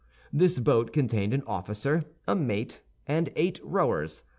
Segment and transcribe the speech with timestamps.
[0.33, 4.23] This boat contained an officer, a mate, and eight rowers.